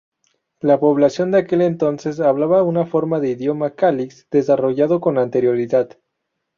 La 0.61 0.79
población 0.79 1.29
de 1.29 1.37
aquel 1.37 1.61
entonces 1.61 2.19
hablaba 2.19 2.63
una 2.63 2.87
forma 2.87 3.19
de 3.19 3.29
idioma 3.29 3.75
Kalix 3.75 4.27
desarrollado 4.31 4.99
con 4.99 5.19
anterioridad. 5.19 5.91